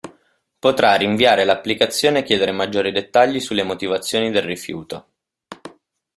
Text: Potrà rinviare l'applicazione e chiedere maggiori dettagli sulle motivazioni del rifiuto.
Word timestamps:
Potrà 0.57 0.95
rinviare 0.95 1.45
l'applicazione 1.45 2.17
e 2.17 2.23
chiedere 2.23 2.51
maggiori 2.51 2.91
dettagli 2.91 3.39
sulle 3.39 3.61
motivazioni 3.61 4.31
del 4.31 4.41
rifiuto. 4.41 5.05